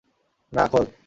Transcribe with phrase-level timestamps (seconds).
[0.53, 0.85] না- খোল!